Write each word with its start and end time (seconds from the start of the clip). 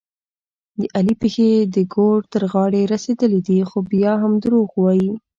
د 0.79 0.81
علي 0.95 1.15
پښې 1.21 1.51
د 1.75 1.77
ګور 1.93 2.19
تر 2.33 2.43
غاړې 2.51 2.81
رسېدلې 2.93 3.39
دي، 3.47 3.59
خو 3.69 3.77
بیا 3.91 4.13
هم 4.21 4.33
دروغ 4.43 4.67
وايي. 4.83 5.11